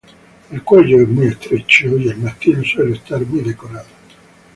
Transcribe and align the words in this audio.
El 0.49 0.63
cuello 0.63 0.99
es 1.03 1.07
muy 1.07 1.27
estrecho, 1.27 1.89
y 1.95 2.07
el 2.07 2.17
mástil 2.17 2.65
suele 2.65 2.93
estar 2.93 3.21
muy 3.23 3.41
decorado. 3.41 3.85